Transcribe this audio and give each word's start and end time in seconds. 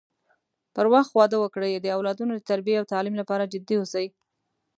پر 0.75 0.85
وخت 0.93 1.11
واده 1.17 1.37
وکړي 1.39 1.71
د 1.75 1.87
اولادونو 1.97 2.33
د 2.35 2.41
تربی 2.49 2.73
او 2.79 2.89
تعليم 2.93 3.15
لپاره 3.21 3.49
جدي 3.53 3.75
اوسی 3.79 4.05